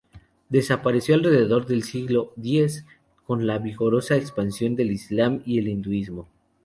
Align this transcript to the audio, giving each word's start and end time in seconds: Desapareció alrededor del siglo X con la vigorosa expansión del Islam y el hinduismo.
Desapareció 0.49 1.13
alrededor 1.13 1.67
del 1.67 1.83
siglo 1.83 2.33
X 2.35 2.85
con 3.27 3.45
la 3.45 3.59
vigorosa 3.59 4.15
expansión 4.17 4.75
del 4.75 4.89
Islam 4.89 5.43
y 5.45 5.59
el 5.59 5.67
hinduismo. 5.67 6.27